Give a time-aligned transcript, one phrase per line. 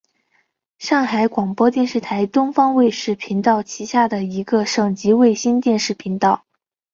[0.79, 6.43] 上海广播电视台东方卫视频道旗下的一个省级卫星电视频道。